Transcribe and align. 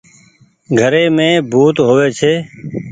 گھري 0.79 1.03
مي 1.15 1.29
ڀوت 1.51 1.75
هووي 1.87 2.07
ڇي۔ 2.19 2.33